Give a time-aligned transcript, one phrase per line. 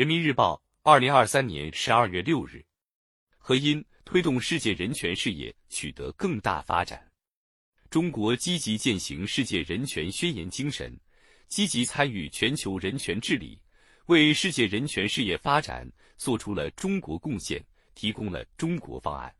[0.00, 2.64] 人民日报，二零二三年十二月六日。
[3.36, 7.06] 何因推动世界人权事业取得更大发展？
[7.90, 10.98] 中国积极践行世界人权宣言精神，
[11.48, 13.60] 积极参与全球人权治理，
[14.06, 15.86] 为世界人权事业发展
[16.16, 17.62] 做出了中国贡献，
[17.94, 19.30] 提供了中国方案。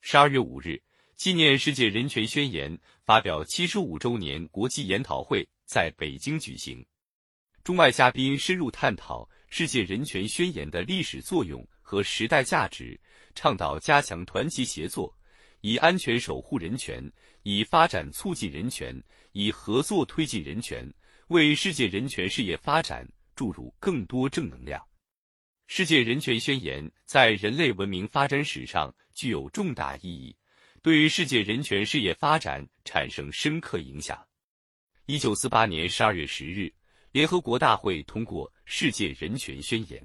[0.00, 0.80] 十二月五日，
[1.16, 6.86] 纪念世界人权宣言发表七十五周年国际研讨会在北京举行，
[7.64, 9.28] 中外嘉宾深入探讨。
[9.54, 12.98] 世界人权宣言的历史作用和时代价值，
[13.34, 15.14] 倡导加强团结协作，
[15.60, 17.04] 以安全守护人权，
[17.42, 18.98] 以发展促进人权，
[19.32, 20.90] 以合作推进人权，
[21.26, 24.82] 为世界人权事业发展注入更多正能量。
[25.66, 30.34] 世界人权宣言在人类文明发展史上具有重大意义，
[30.80, 34.18] 对于世界人权事业发展产生深刻影响。
[35.04, 36.72] 一九四八年十二月十日。
[37.12, 40.00] 联合国大会通过《世界人权宣言》。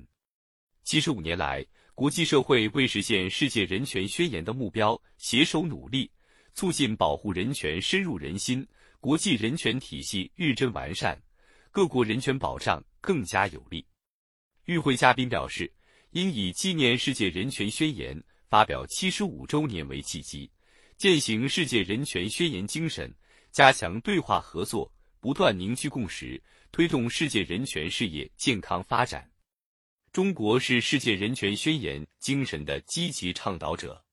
[0.84, 6.09] 七十五年来，国际社会为实现《世界人权宣言》的目标携手努力，
[6.54, 8.65] 促进保护人权深入人心，
[8.99, 11.21] 国际人权体系日臻完善，
[11.71, 13.85] 各国人权保障更加有力。
[14.65, 15.71] 与会嘉宾表示，
[16.12, 18.17] 应以纪念《世界人权宣言》
[18.49, 20.49] 发表七十五周年为契机，
[20.98, 23.13] 践行《世界人权宣言》精神，
[23.51, 26.41] 加强对话合作，不断凝聚共识。
[26.71, 29.29] 推动世界人权事业健康发展。
[30.12, 34.04] 中国是世界人权宣言精神的积极倡导者。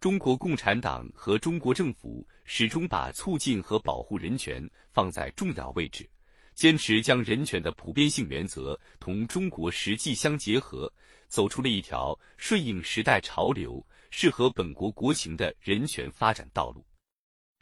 [0.00, 6.08] 中国共产党和中国政府始终把促进和保护人权放在重要位置，
[6.54, 10.92] 坚持将人权的普遍性原则同中国实际相结合，
[11.28, 16.86] 走出了一条顺应时代潮流、适合本国国情的人权发展道路。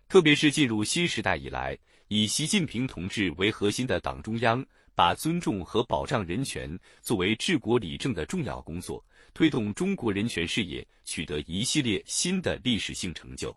[0.08, 1.78] 特别是进入新时代以来。
[2.08, 9.02] 以习近平同志为核心的党中央，把尊重和保障人权作为治国理政的重要工作，
[9.33, 13.56] 推动中国人权事业取得一系列新的历史性成就。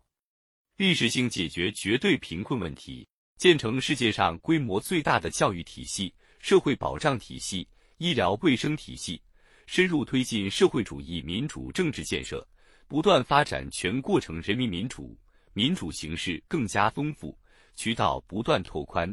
[0.78, 3.05] 历史性解决绝对贫困问题，
[3.38, 7.67] 建成世界上规模最大的教育体系、社会保障体系、
[7.98, 9.22] 医疗卫生体系，
[9.66, 12.48] 深入推进社会主义民主政治建设，
[12.88, 15.17] 不断发展全过程人民民主，
[15.52, 17.38] 民主形式更加丰富。
[17.77, 19.08] 渠道不断拓宽，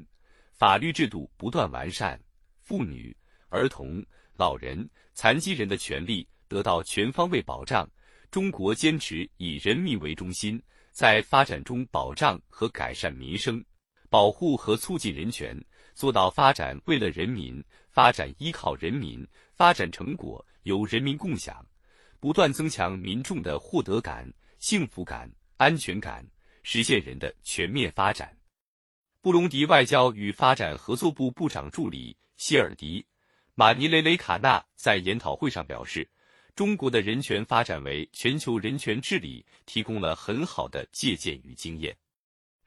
[0.54, 2.18] 法律制度不断完善，
[2.62, 3.14] 妇女、
[3.50, 4.02] 儿童、
[4.38, 7.88] 老人、残疾人的权利得到全方位保障。
[8.30, 10.60] 中国坚持以人民为中心，
[10.90, 13.62] 在发展中保障和改善民生，
[14.08, 15.54] 保护和促进人权，
[15.94, 21.64] 做到发展为了人民，发展依靠人民，发展成果由人民共享，
[22.18, 24.26] 不断增强民众的获得感、
[24.58, 26.26] 幸福感、安全感，
[26.62, 28.34] 实现人的全面发展。
[29.24, 33.00] 布隆迪外交与发展合作部部长助理希尔迪·
[33.54, 36.06] 马尼雷雷卡纳在研讨会上表示，
[36.54, 41.96] 中国的人权发展为全球人权治理提供了很好的借鉴与经验。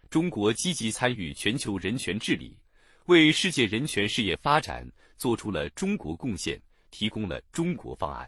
[0.10, 2.58] 中国积极参与全球人权治理，
[3.06, 4.84] 为世界人权事业发展
[5.16, 8.28] 做出了中国贡献，提供了中国方案。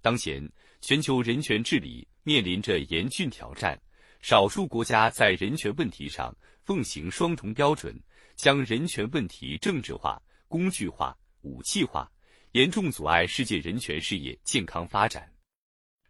[0.00, 0.42] 当前，
[0.80, 3.78] 全球人权治理面临着严峻挑战，
[4.20, 6.36] 少数国家在人权问题上。
[6.62, 7.96] 奉行双重标准，
[8.34, 12.10] 将人权问题政治化、工具化、武器化，
[12.50, 15.32] 严重阻碍世界人权事业健康发展。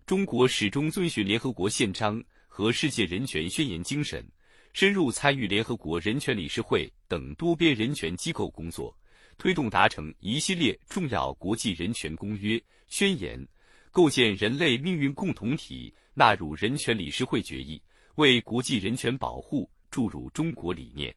[0.06, 4.27] 中国始终遵循联合国宪章和世界人权宣言精神，
[4.73, 8.97] 深入参与联合国人权理事会等多边人权机构工作，
[9.37, 13.47] 推动达成一系列重要国际人权公约、宣言，
[13.91, 17.78] 构建人类命运共同体，纳入人权理事会决议，
[18.16, 19.71] 为国际人权保护。
[19.88, 21.15] 注入中国理念，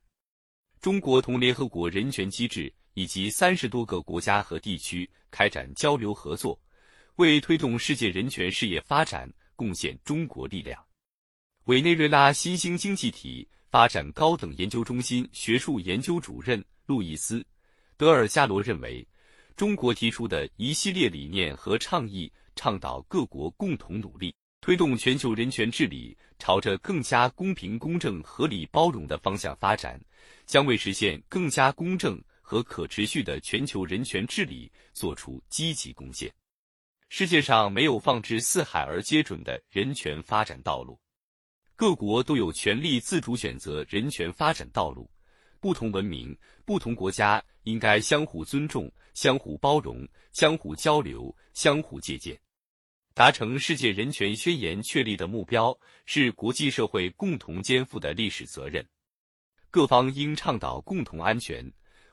[0.79, 6.57] 中国同联合国人权机制以及三十多个国家和地区开展交流合作，
[7.15, 10.81] 为推动世界人权事业发展贡献中国力量。
[11.65, 17.39] 委内瑞拉新兴经济体发展高等研究中心学术研究主任路易斯·
[17.97, 19.05] 德尔加罗认为，
[19.57, 24.33] 中国提出的一系列理念和倡议，倡导各国共同努力。
[24.69, 29.99] 推动全球人权治理朝着更加公平、公正、合理、包容的方向发展，
[30.45, 36.31] 将为实现更加公正和可持续的全球人权治理做出积极贡献。
[37.09, 40.99] 世界上没有放之四海而皆准的人权发展道路，
[41.75, 45.09] 各国都有权利自主选择人权发展道路。
[45.59, 52.39] 不同文明、不同国家应该相互尊重、相互包容、相互交流、相互借鉴。
[53.13, 58.85] 达成世界人权宣言确立的目标是国际社会共同肩负的历史责任。
[59.69, 61.69] 各方应倡导共同安全，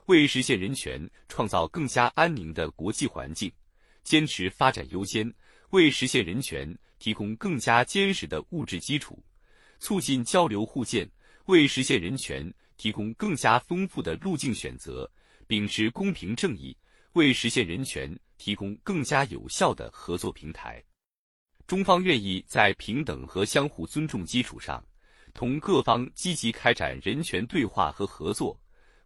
[0.07, 3.51] 为实现人权创造更加安宁的国际环境，
[4.03, 5.33] 坚持发展优先，
[5.69, 9.17] 为实现人权提供更加坚实的物质基础，
[9.79, 11.09] 促进交流互鉴，
[11.45, 15.09] 为实现人权提供更加丰富的路径选择，
[15.47, 16.77] 秉持公平正义，
[17.13, 20.83] 为实现人权提供更加有效的合作平台。
[21.65, 24.83] 中方愿意在平等和相互尊重基础上，
[25.33, 28.57] 同各方积极开展人权对话和合作。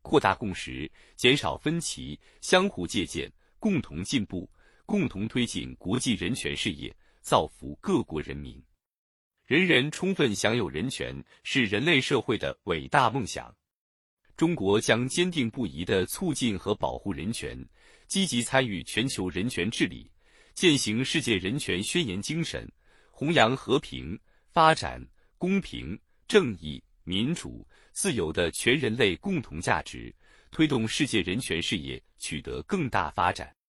[0.04, 4.50] 扩大共识，减少分歧，相互借鉴，共同进步，
[4.86, 8.60] 共同推进国际人权事业，造福各国人民。
[9.46, 13.56] 人人充分享有人权是人类社会的伟大梦想。
[14.38, 17.64] 中国将坚定不移地促进和保护人权，
[18.12, 20.12] 积极参与全球人权治理，
[20.54, 22.70] 践行世界人权宣言精神，
[23.10, 24.20] 弘扬和平、
[24.50, 25.02] 发展、
[25.38, 25.98] 公平、
[26.28, 26.84] 正义。
[27.06, 30.14] 民主、自由的全人类共同价值，
[30.52, 33.56] 推动世界人权事业取得更大发展。